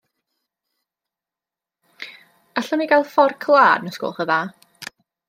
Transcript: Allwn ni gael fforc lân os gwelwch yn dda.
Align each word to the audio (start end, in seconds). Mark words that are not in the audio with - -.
Allwn 2.61 2.81
ni 2.83 2.87
gael 2.93 3.07
fforc 3.11 3.47
lân 3.57 3.93
os 3.93 4.01
gwelwch 4.05 4.23
yn 4.27 4.31
dda. 4.33 4.41